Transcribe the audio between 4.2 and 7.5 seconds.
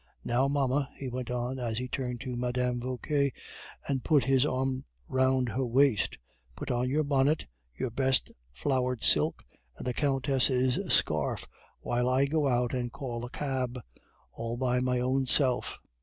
his arm round her waist, "put on your bonnet,